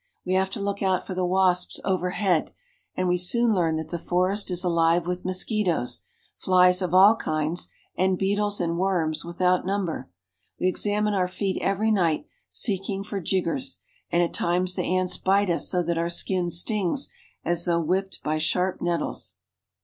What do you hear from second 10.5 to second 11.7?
We examine our feet